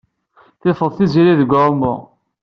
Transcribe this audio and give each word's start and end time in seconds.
Tifeḍ 0.61 0.91
Tiziri 0.97 1.33
deg 1.41 1.51
uɛumu. 1.57 1.95